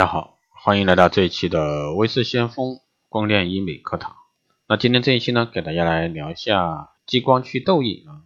[0.00, 2.78] 大家好，欢迎来到这一期的微视先锋
[3.10, 4.16] 光电医美课堂。
[4.66, 8.24] 那今天这一期呢，给大家来聊一下激光祛痘印啊。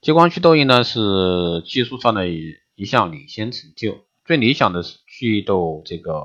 [0.00, 6.22] 激光祛痘印呢是技术上的一项领先成就，最理想的祛痘这个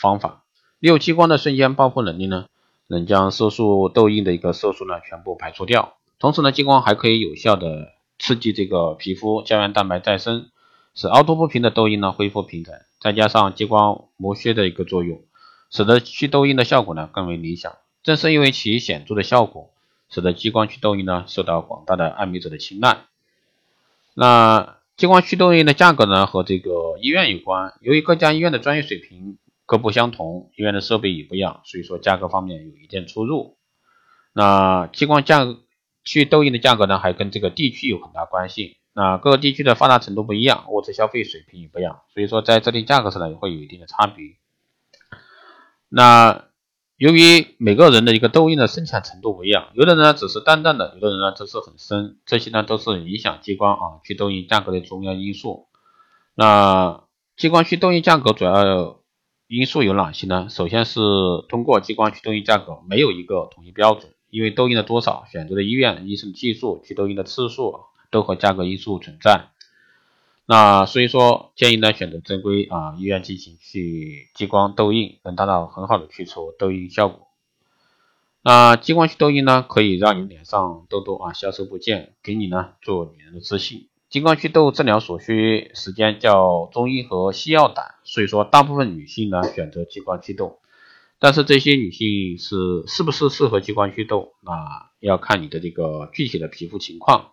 [0.00, 0.46] 方法，
[0.78, 2.46] 利用激光的瞬间爆破能力呢，
[2.86, 5.98] 能将色素痘印的一个色素呢全部排除掉。
[6.18, 7.88] 同时呢，激光还可以有效的
[8.18, 10.48] 刺激这个皮肤胶原蛋白再生，
[10.94, 12.74] 使凹凸不平的痘印呢恢复平整。
[13.00, 15.22] 再加上激光磨削的一个作用，
[15.70, 17.76] 使得祛痘印的效果呢更为理想。
[18.02, 19.72] 正是因为其显著的效果，
[20.08, 22.98] 使得激光祛痘印呢受到广大的爱美者的青睐。
[24.14, 33.56] 那激光祛痘印的价格呢和这个医院有关，由于各家医院的专业水平各不相同，医院的设备也不一样，所以说价格方面有一定出入。
[34.32, 35.44] 那激光价
[36.04, 38.76] 祛痘印的价格呢还跟这个地区有很大关系。
[38.96, 44.36] 那各个地区的发达程度不一样，物质消费水平也不一样，所以说在制定价格上呢也会有一定的差别。
[45.88, 46.44] 那
[46.96, 55.66] 由于每个人的一个痘印的深浅程度不一样，有的人呢只是淡淡的，有的人呢则是很深，这些呢都是影响激光啊祛痘印价格的重要因素。
[56.36, 57.02] 那
[57.36, 59.00] 激光祛痘印价格主要
[59.48, 60.46] 因素有哪些呢？
[60.48, 61.00] 首先是
[61.48, 67.80] 通过激光祛痘印价格没有一个统一标准，因为痘印的多少、选择的医院、医生技术、祛痘印的次数。
[68.14, 69.48] 都和价格因素存在，
[70.46, 77.26] 那所以说建议呢选择正规啊医院进行去激光痘印，能达到很好的去除痘印效果。
[78.40, 83.88] 那激光祛痘印呢可以让你脸上痘痘啊消失不见，给你呢做女人的自信。
[84.08, 90.60] 激光祛痘治疗所需时间较中医和西药短，所以说大部分女性呢选择激光祛痘，
[91.18, 97.32] 但是这些女性是是不是适合激光祛痘，那要看你的这个具体的皮肤情况。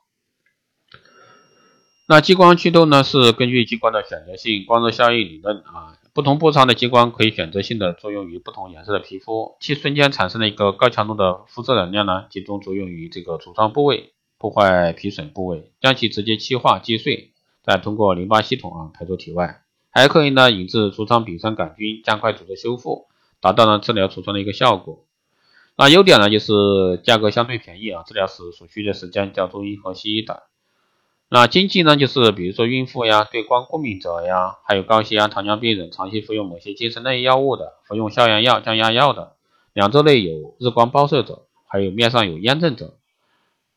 [2.11, 17.31] 那激光祛痘呢，是根据激光的选择性光热效应理论啊，不同波长的激光可以选择性的作用于不同颜色的皮肤，其瞬间产生的一个高强度的辐射能量呢，集中作用于这个痤疮部位，破坏皮损部位，将其直接气化击碎，
[17.63, 23.07] 再通过淋巴系统啊排出体外，还可以呢引致痤疮丙酸杆菌，加快组织修复，
[23.39, 25.05] 达到了治疗痤疮的一个效果。
[25.77, 26.51] 那优点呢，就是
[27.05, 30.41] 价格相对便宜啊，治疗时所需的时间较中医和西医短。
[31.33, 39.37] 那经济呢，就是比如说孕妇呀、对光过敏者呀，还有高血压、糖尿病人、长期服用某些精神类药物的、服用消炎药、降压药的、
[39.71, 42.97] 两周内有日光暴射者，还有面上有炎症者，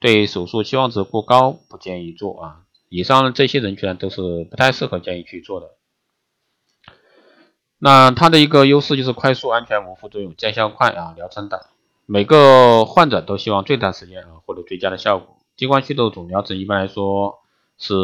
[0.00, 2.62] 对手术期望值过高不建议做啊。
[2.88, 5.70] 以上这些人群都是不太适合建议去做的。
[7.78, 11.62] 那它的一个优势就是快速、安全、无副作用、见效快啊，疗程短。
[12.04, 15.36] 每个患者都希望最短时间啊获得最佳的效果。
[15.56, 17.42] 激光祛痘总疗程一般来说。
[17.78, 17.94] 是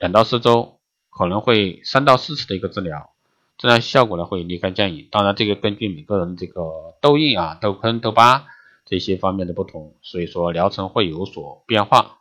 [0.00, 3.10] 两到四周，可能会三到四次的一个治疗，
[3.58, 5.08] 治疗效果呢会立竿见影。
[5.10, 8.46] 当然，这个根据每个人这个痘印啊、痘坑、痘疤
[8.84, 12.18] 这些方面的不同，所以说疗程会有所变化。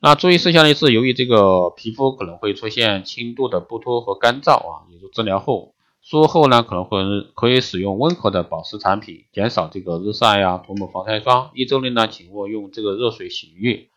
[0.00, 6.98] 那注意事项呢是，由于这个皮肤可能会出现轻度的剥脱和干燥啊，也就治疗后，术后呢可能会
[7.34, 11.50] 可以使用温和的保湿产品，减少这个日晒呀，涂抹防晒霜。
[11.54, 13.88] 一周内呢，请勿用这个热水洗浴。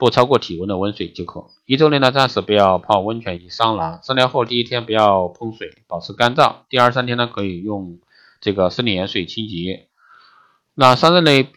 [0.00, 1.48] 不超过体温的温水即可。
[1.66, 3.98] 一周内呢，暂时不要泡温泉及桑拿。
[3.98, 6.54] 治疗后第一天不要碰水，保持干燥。
[6.70, 7.98] 第二三天呢，可以用
[8.40, 9.88] 这个生理盐水清洁。
[10.74, 11.50] 那三日内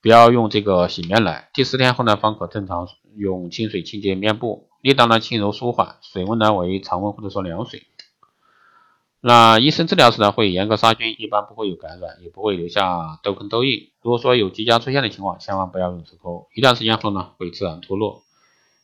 [0.00, 1.50] 不要用这个洗面奶。
[1.52, 7.82] 第四天后呢，方可正常用清水清洁面部，力道呢轻柔舒缓，水温呢为常温或者说凉水。
[9.22, 13.90] 那医生治疗时呢，会严格杀菌，一般不会有感染，也不会留下痘坑痘印。
[14.00, 18.22] 如果说有即将出现的情况，千万不要用石膏，一段时间后呢，会自然脱落。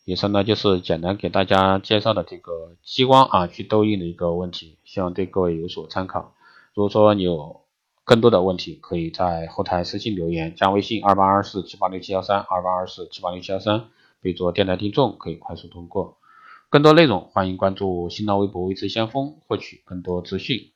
[0.05, 6.35] 以上呢就是简单给大家介绍的这个激光啊去痘印的一个问题，希望对各位有所参考。
[6.75, 7.63] 如果说你有
[8.05, 13.87] 更多的问题，可以在后台私信留言，加微信二八二四七八六七幺三二八二四七八六七幺三，
[14.21, 16.19] 备注电台听众，可以快速通过。
[16.77, 20.73] 更多内容，欢迎关注新浪微博“微知先锋”，获取更多资讯。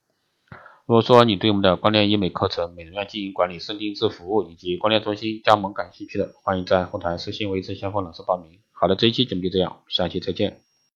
[0.87, 8.61] 如果说你对我们的光电医美课程、美容院经营管理、身定制服务以及光电中心加盟感兴趣的，欢迎在后台私信“微知先锋”老师报名。
[8.73, 10.63] 好了，这一期节目就这样，下期再见。